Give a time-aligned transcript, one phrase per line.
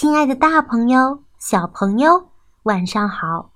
[0.00, 2.30] 亲爱的，大朋友、小朋友，
[2.62, 3.52] 晚上好！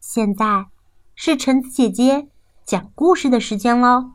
[0.00, 0.68] 现在
[1.14, 2.30] 是橙子姐姐
[2.64, 4.12] 讲故事的时间喽。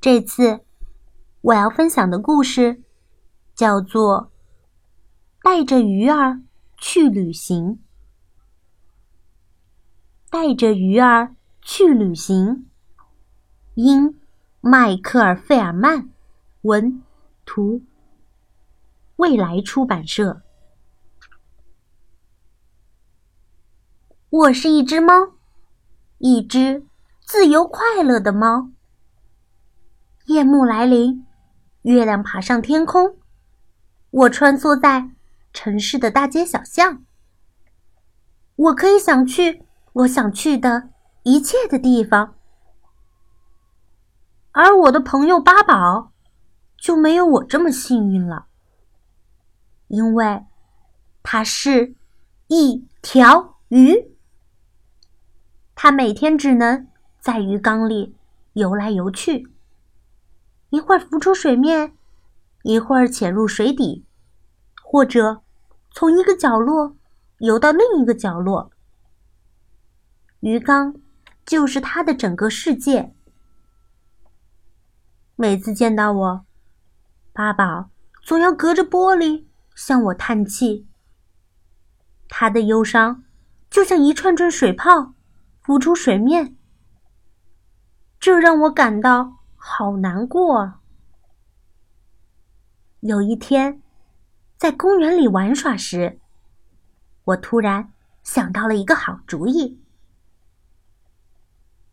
[0.00, 0.60] 这次
[1.40, 2.84] 我要分享的故事
[3.52, 4.30] 叫做
[5.42, 6.42] 《带着鱼儿
[6.76, 7.72] 去旅行》。
[10.30, 12.70] 带着鱼儿去旅行，
[13.74, 14.16] 因
[14.60, 16.08] 迈克尔·费尔曼
[16.62, 17.02] 文
[17.44, 17.82] 图。
[19.20, 20.40] 未来出版社。
[24.30, 25.12] 我是一只猫，
[26.16, 26.86] 一只
[27.20, 28.70] 自由快乐的猫。
[30.24, 31.26] 夜幕来临，
[31.82, 33.18] 月亮爬上天空，
[34.10, 35.10] 我穿梭在
[35.52, 37.04] 城市的大街小巷。
[38.56, 40.88] 我可以想去我想去的
[41.24, 42.36] 一切的地方，
[44.52, 46.12] 而我的朋友八宝
[46.78, 48.46] 就没有我这么幸运了。
[49.90, 50.44] 因为
[51.20, 51.96] 它是
[52.46, 54.14] 一条鱼，
[55.74, 56.86] 它每天只能
[57.18, 58.14] 在鱼缸里
[58.52, 59.48] 游来游去，
[60.68, 61.92] 一会儿浮出水面，
[62.62, 64.04] 一会儿潜入水底，
[64.80, 65.42] 或者
[65.90, 66.96] 从一个角落
[67.38, 68.70] 游到另一个角落。
[70.38, 70.94] 鱼缸
[71.44, 73.12] 就是它的整个世界。
[75.34, 76.46] 每次见到我，
[77.32, 77.90] 八宝
[78.22, 79.49] 总要隔着玻璃。
[79.82, 80.86] 向我叹气，
[82.28, 83.24] 他的忧伤
[83.70, 85.14] 就像一串串水泡
[85.62, 86.54] 浮出水面，
[88.18, 90.74] 这让我感到好难过。
[93.00, 93.80] 有一天，
[94.58, 96.20] 在公园里玩耍时，
[97.24, 97.90] 我突然
[98.22, 99.82] 想到了一个好主意。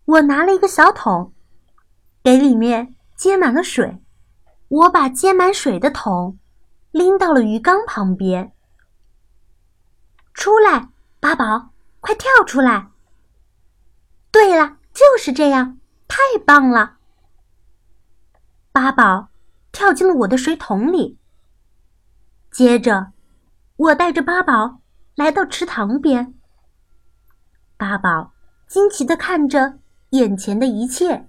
[0.04, 1.34] 我拿了一个小桶，
[2.22, 4.04] 给里面接满了水，
[4.68, 6.38] 我把接满水的桶。
[6.92, 8.54] 拎到了鱼缸旁边。
[10.34, 12.92] 出来，八宝，快跳出来！
[14.32, 16.98] 对了，就是这样，太棒了！
[18.72, 19.30] 八宝
[19.72, 21.18] 跳进了我的水桶里。
[22.52, 23.14] 接着，
[23.76, 24.80] 我带着八宝
[25.16, 26.36] 来到池塘边。
[27.78, 28.34] 八宝
[28.68, 29.80] 惊奇的看着
[30.12, 31.28] 眼前的一切：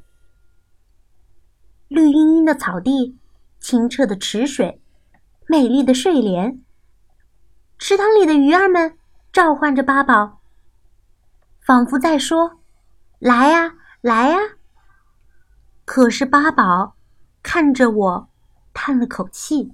[1.88, 3.18] 绿茵茵的草地，
[3.58, 4.82] 清澈的池水。
[5.50, 6.62] 美丽的睡莲，
[7.78, 8.98] 池塘里的鱼儿们
[9.32, 10.42] 召唤着八宝，
[11.58, 12.60] 仿佛在说
[13.18, 14.36] ：“来呀，来呀！”
[15.86, 16.96] 可是八宝
[17.42, 18.28] 看着我，
[18.74, 19.72] 叹了口气：“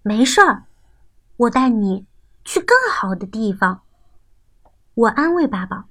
[0.00, 0.64] 没事儿，
[1.36, 2.06] 我带你
[2.46, 3.82] 去更好的地方。”
[4.94, 5.84] 我安慰八宝。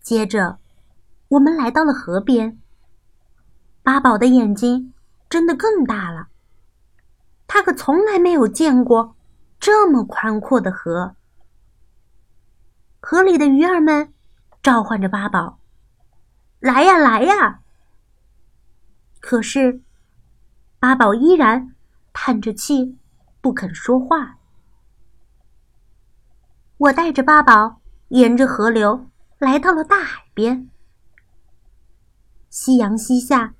[0.00, 0.58] 接着，
[1.28, 2.58] 我们来到了河边。
[3.82, 4.91] 八宝的眼睛。
[5.32, 6.28] 真的更大了。
[7.46, 9.16] 他可从来没有见过
[9.58, 11.16] 这么宽阔的河。
[13.00, 14.12] 河里的鱼儿们
[14.62, 15.58] 召唤着八宝
[16.60, 17.60] ：“来呀，来呀！”
[19.20, 19.80] 可是
[20.78, 21.74] 八宝依然
[22.12, 22.98] 叹着气，
[23.40, 24.36] 不肯说话。
[26.76, 29.06] 我带着八宝沿着河流
[29.38, 30.68] 来到了大海边。
[32.50, 33.54] 夕阳西下，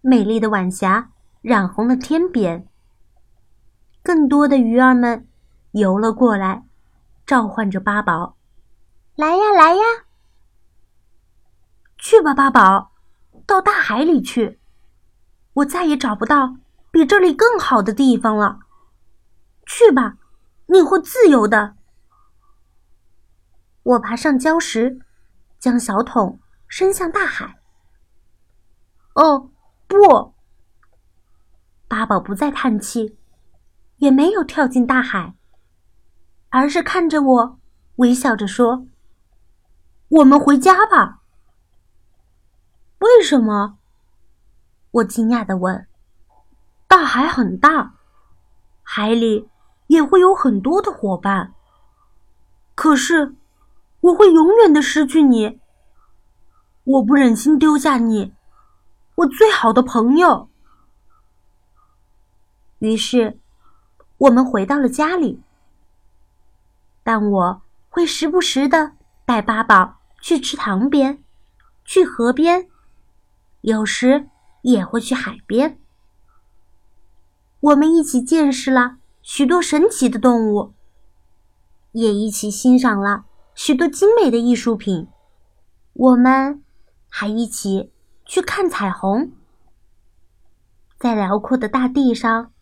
[0.00, 1.10] 美丽的晚霞。
[1.40, 2.66] 染红了天边。
[4.02, 5.28] 更多的鱼儿们
[5.72, 6.64] 游了过来，
[7.26, 8.36] 召唤着八宝
[9.14, 9.82] ：“来呀，来呀！
[11.98, 12.92] 去吧，八宝，
[13.46, 14.58] 到大海里去。
[15.54, 16.56] 我再也找不到
[16.90, 18.60] 比这里更好的地方了。
[19.66, 20.16] 去吧，
[20.66, 21.76] 你会自由的。”
[23.82, 25.00] 我爬上礁石，
[25.58, 27.58] 将小桶伸向大海。
[29.14, 29.50] 哦，
[29.86, 30.34] 不！
[31.98, 33.18] 八宝不再叹气，
[33.96, 35.34] 也没有跳进大海，
[36.48, 37.58] 而是看着我，
[37.96, 38.86] 微笑着说
[40.06, 41.22] ：“我们回家吧。”
[43.02, 43.78] 为什么？
[44.92, 45.88] 我惊讶的问。
[46.86, 47.94] “大海很大，
[48.84, 49.48] 海里
[49.88, 51.52] 也会有很多的伙伴。
[52.76, 53.34] 可是，
[54.02, 55.58] 我会永远的失去你。
[56.84, 58.32] 我不忍心丢下你，
[59.16, 60.48] 我最好的朋友。”
[62.78, 63.38] 于是，
[64.18, 65.42] 我们回到了家里。
[67.02, 68.92] 但我会时不时的
[69.24, 71.22] 带八宝去池塘边，
[71.84, 72.68] 去河边，
[73.62, 74.28] 有时
[74.62, 75.80] 也会去海边。
[77.60, 80.74] 我们一起见识了许多神奇的动物，
[81.92, 85.08] 也一起欣赏了许多精美的艺术品。
[85.94, 86.62] 我们
[87.08, 87.90] 还一起
[88.24, 89.32] 去看彩虹，
[91.00, 92.52] 在辽阔的大地上。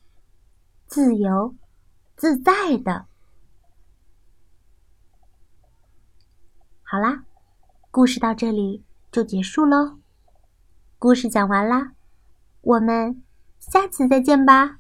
[0.87, 1.55] 自由
[2.17, 3.06] 自在的。
[6.83, 7.25] 好啦，
[7.91, 9.99] 故事到这里就结束喽。
[10.99, 11.93] 故事讲完啦，
[12.62, 13.23] 我们
[13.59, 14.79] 下次再见吧。